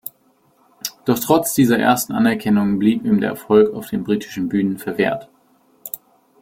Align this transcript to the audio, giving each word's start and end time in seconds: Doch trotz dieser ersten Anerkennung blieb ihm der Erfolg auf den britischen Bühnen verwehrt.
Doch 1.05 1.19
trotz 1.19 1.53
dieser 1.53 1.77
ersten 1.77 2.13
Anerkennung 2.13 2.79
blieb 2.79 3.05
ihm 3.05 3.21
der 3.21 3.29
Erfolg 3.29 3.71
auf 3.75 3.89
den 3.91 4.03
britischen 4.03 4.49
Bühnen 4.49 4.79
verwehrt. 4.79 5.29